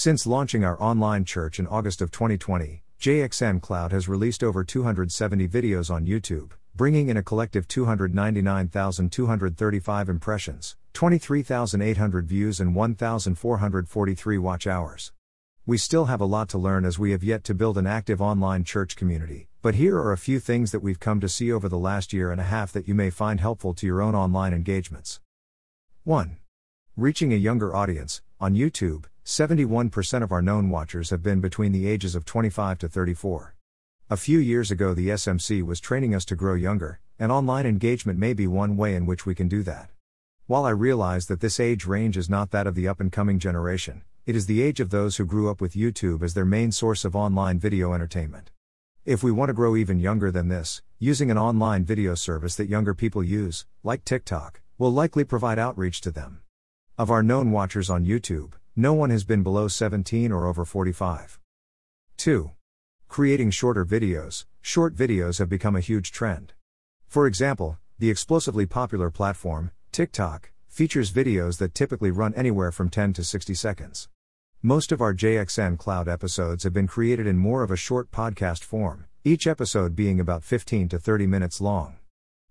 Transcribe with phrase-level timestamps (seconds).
[0.00, 5.46] Since launching our online church in August of 2020, JXN Cloud has released over 270
[5.46, 15.12] videos on YouTube, bringing in a collective 299,235 impressions, 23,800 views, and 1,443 watch hours.
[15.66, 18.22] We still have a lot to learn as we have yet to build an active
[18.22, 21.68] online church community, but here are a few things that we've come to see over
[21.68, 24.54] the last year and a half that you may find helpful to your own online
[24.54, 25.20] engagements.
[26.04, 26.38] 1.
[26.96, 28.22] Reaching a younger audience.
[28.40, 32.88] On YouTube, 71% of our known watchers have been between the ages of 25 to
[32.88, 33.54] 34.
[34.08, 38.18] A few years ago, the SMC was training us to grow younger, and online engagement
[38.18, 39.90] may be one way in which we can do that.
[40.46, 43.38] While I realize that this age range is not that of the up and coming
[43.38, 46.72] generation, it is the age of those who grew up with YouTube as their main
[46.72, 48.50] source of online video entertainment.
[49.04, 52.68] If we want to grow even younger than this, using an online video service that
[52.68, 56.40] younger people use, like TikTok, will likely provide outreach to them.
[56.98, 61.40] Of our known watchers on YouTube, no one has been below 17 or over 45.
[62.16, 62.50] 2.
[63.08, 64.44] Creating shorter videos.
[64.60, 66.52] Short videos have become a huge trend.
[67.08, 73.12] For example, the explosively popular platform, TikTok, features videos that typically run anywhere from 10
[73.14, 74.08] to 60 seconds.
[74.62, 78.62] Most of our JXN Cloud episodes have been created in more of a short podcast
[78.62, 81.96] form, each episode being about 15 to 30 minutes long.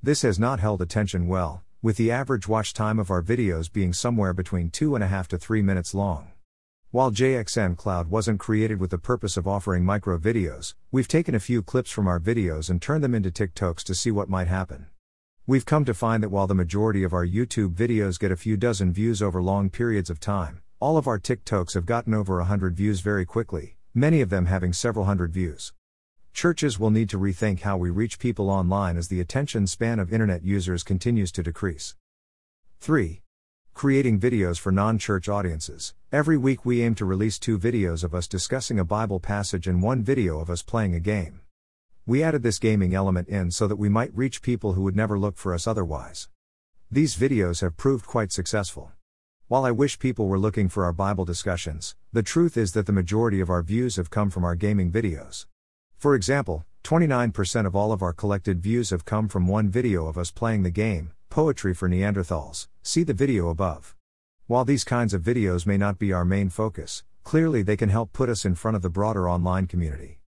[0.00, 3.92] This has not held attention well, with the average watch time of our videos being
[3.92, 6.32] somewhere between 2.5 to 3 minutes long.
[6.92, 11.38] While JXN Cloud wasn't created with the purpose of offering micro videos, we've taken a
[11.38, 14.86] few clips from our videos and turned them into TikToks to see what might happen.
[15.46, 18.56] We've come to find that while the majority of our YouTube videos get a few
[18.56, 22.74] dozen views over long periods of time, all of our TikToks have gotten over 100
[22.74, 25.74] views very quickly, many of them having several hundred views.
[26.34, 30.12] Churches will need to rethink how we reach people online as the attention span of
[30.12, 31.94] internet users continues to decrease.
[32.80, 33.22] 3.
[33.72, 35.94] Creating videos for non church audiences.
[36.10, 39.80] Every week we aim to release two videos of us discussing a Bible passage and
[39.80, 41.40] one video of us playing a game.
[42.04, 45.16] We added this gaming element in so that we might reach people who would never
[45.16, 46.28] look for us otherwise.
[46.90, 48.90] These videos have proved quite successful.
[49.46, 52.92] While I wish people were looking for our Bible discussions, the truth is that the
[52.92, 55.46] majority of our views have come from our gaming videos.
[56.04, 60.18] For example, 29% of all of our collected views have come from one video of
[60.18, 62.68] us playing the game, Poetry for Neanderthals.
[62.82, 63.96] See the video above.
[64.46, 68.12] While these kinds of videos may not be our main focus, clearly they can help
[68.12, 70.20] put us in front of the broader online community.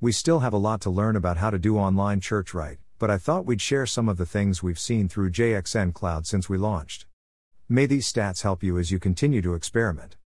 [0.00, 3.08] We still have a lot to learn about how to do online church right, but
[3.08, 6.58] I thought we'd share some of the things we've seen through JXN Cloud since we
[6.58, 7.06] launched.
[7.68, 10.14] May these stats help you as you continue to experiment.